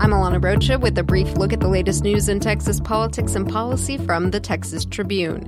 [0.00, 3.46] I'm Alana Rocha with a brief look at the latest news in Texas politics and
[3.46, 5.44] policy from the Texas Tribune.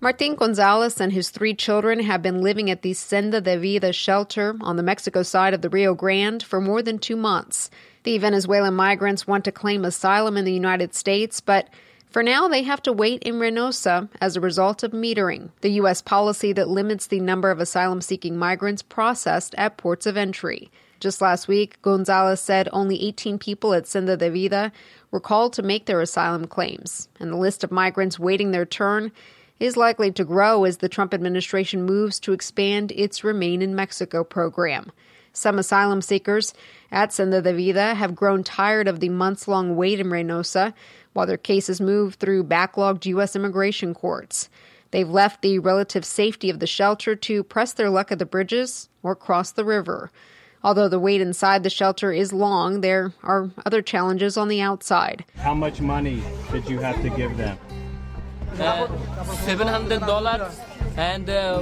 [0.00, 4.54] Martin Gonzalez and his three children have been living at the Senda de Vida shelter
[4.60, 7.68] on the Mexico side of the Rio Grande for more than two months.
[8.04, 11.68] The Venezuelan migrants want to claim asylum in the United States, but
[12.10, 16.00] for now they have to wait in Reynosa as a result of metering, the U.S.
[16.00, 20.70] policy that limits the number of asylum seeking migrants processed at ports of entry.
[21.02, 24.70] Just last week, Gonzalez said only 18 people at Senda de Vida
[25.10, 29.10] were called to make their asylum claims, and the list of migrants waiting their turn
[29.58, 34.22] is likely to grow as the Trump administration moves to expand its Remain in Mexico
[34.22, 34.92] program.
[35.32, 36.54] Some asylum seekers
[36.92, 40.72] at Senda de Vida have grown tired of the months long wait in Reynosa
[41.14, 43.34] while their cases move through backlogged U.S.
[43.34, 44.48] immigration courts.
[44.92, 48.88] They've left the relative safety of the shelter to press their luck at the bridges
[49.02, 50.12] or cross the river.
[50.64, 55.24] Although the wait inside the shelter is long, there are other challenges on the outside.
[55.36, 57.58] How much money did you have to give them?
[58.60, 58.86] Uh,
[59.46, 60.60] seven hundred dollars
[60.96, 61.60] and uh,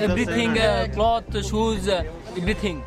[0.00, 2.04] everything, uh, cloth, shoes, uh,
[2.36, 2.82] everything.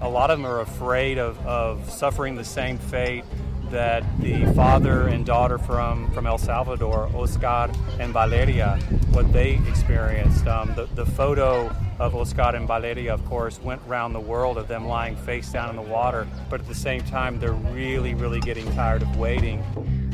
[0.00, 3.24] A lot of them are afraid of, of suffering the same fate
[3.72, 8.78] that the father and daughter from, from El Salvador, Oscar and Valeria,
[9.12, 10.46] what they experienced.
[10.46, 14.68] Um, the, the photo of Oscar and Valeria, of course, went around the world of
[14.68, 18.40] them lying face down in the water, but at the same time, they're really, really
[18.40, 19.64] getting tired of waiting.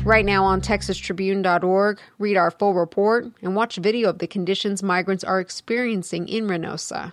[0.05, 5.25] Right now on TexasTribune.org, read our full report and watch video of the conditions migrants
[5.25, 7.11] are experiencing in Reynosa.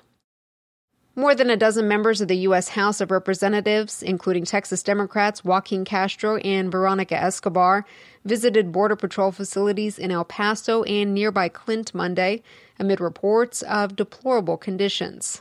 [1.18, 2.68] More than a dozen members of the U.S.
[2.68, 7.86] House of Representatives, including Texas Democrats Joaquin Castro and Veronica Escobar,
[8.26, 12.42] visited Border Patrol facilities in El Paso and nearby Clint Monday
[12.78, 15.40] amid reports of deplorable conditions.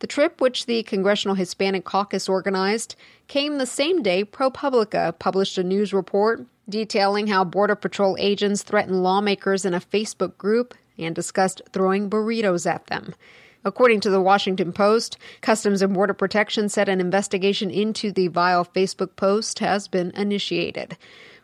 [0.00, 2.96] The trip, which the Congressional Hispanic Caucus organized,
[3.28, 9.04] came the same day ProPublica published a news report detailing how Border Patrol agents threatened
[9.04, 13.14] lawmakers in a Facebook group and discussed throwing burritos at them.
[13.64, 18.64] According to the Washington Post, Customs and Border Protection said an investigation into the vile
[18.64, 20.96] Facebook post has been initiated.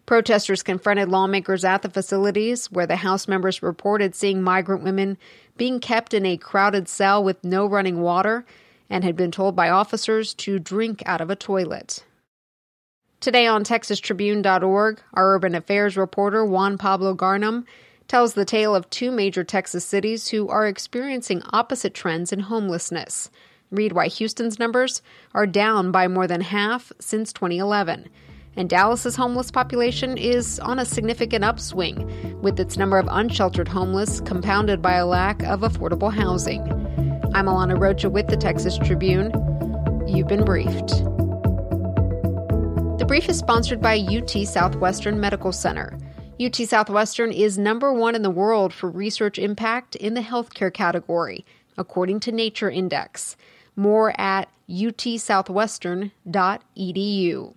[0.04, 5.18] Protesters confronted lawmakers at the facilities where the House members reported seeing migrant women
[5.56, 8.44] being kept in a crowded cell with no running water
[8.90, 12.04] and had been told by officers to drink out of a toilet.
[13.20, 17.66] Today on TexasTribune.org, our urban affairs reporter Juan Pablo Garnham
[18.08, 23.30] tells the tale of two major Texas cities who are experiencing opposite trends in homelessness.
[23.70, 25.02] Read why Houston's numbers
[25.34, 28.08] are down by more than half since 2011
[28.58, 34.20] and Dallas's homeless population is on a significant upswing, with its number of unsheltered homeless
[34.22, 36.62] compounded by a lack of affordable housing.
[37.34, 39.30] I'm Alana Rocha with the Texas Tribune.
[40.08, 40.88] You've been briefed.
[42.98, 45.96] The brief is sponsored by UT Southwestern Medical Center.
[46.40, 51.44] UT Southwestern is number one in the world for research impact in the healthcare category,
[51.76, 53.36] according to Nature Index.
[53.74, 57.54] More at utsouthwestern.edu.